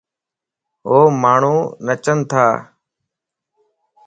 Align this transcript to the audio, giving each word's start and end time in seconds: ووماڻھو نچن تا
ووماڻھو 0.89 1.55
نچن 1.85 2.19
تا 2.29 2.43